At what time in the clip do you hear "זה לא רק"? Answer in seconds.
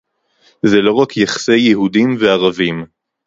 0.65-1.17